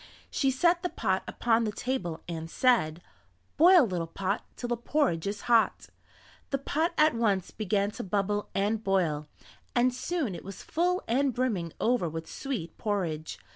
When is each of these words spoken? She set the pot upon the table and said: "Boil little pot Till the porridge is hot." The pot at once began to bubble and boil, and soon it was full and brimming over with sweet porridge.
She 0.31 0.49
set 0.49 0.81
the 0.81 0.89
pot 0.89 1.21
upon 1.27 1.63
the 1.63 1.71
table 1.71 2.23
and 2.27 2.49
said: 2.49 3.03
"Boil 3.55 3.85
little 3.85 4.07
pot 4.07 4.43
Till 4.55 4.69
the 4.69 4.75
porridge 4.75 5.27
is 5.27 5.41
hot." 5.41 5.89
The 6.49 6.57
pot 6.57 6.91
at 6.97 7.13
once 7.13 7.51
began 7.51 7.91
to 7.91 8.03
bubble 8.03 8.49
and 8.55 8.83
boil, 8.83 9.27
and 9.75 9.93
soon 9.93 10.33
it 10.33 10.43
was 10.43 10.63
full 10.63 11.03
and 11.07 11.31
brimming 11.35 11.71
over 11.79 12.09
with 12.09 12.27
sweet 12.27 12.75
porridge. 12.79 13.37